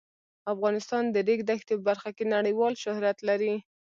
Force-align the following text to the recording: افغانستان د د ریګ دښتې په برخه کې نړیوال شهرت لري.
افغانستان 0.53 1.03
د 1.09 1.09
د 1.15 1.17
ریګ 1.27 1.41
دښتې 1.49 1.73
په 1.77 1.83
برخه 1.89 2.09
کې 2.17 2.25
نړیوال 2.35 2.73
شهرت 2.83 3.17
لري. 3.29 3.53